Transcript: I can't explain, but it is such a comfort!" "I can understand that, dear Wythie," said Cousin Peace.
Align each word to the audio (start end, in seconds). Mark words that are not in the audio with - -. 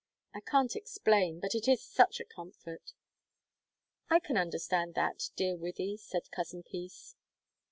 I 0.33 0.39
can't 0.39 0.75
explain, 0.75 1.39
but 1.39 1.53
it 1.53 1.67
is 1.67 1.83
such 1.85 2.19
a 2.19 2.25
comfort!" 2.25 2.93
"I 4.09 4.19
can 4.19 4.35
understand 4.35 4.95
that, 4.95 5.29
dear 5.35 5.55
Wythie," 5.55 5.99
said 5.99 6.31
Cousin 6.31 6.63
Peace. 6.63 7.13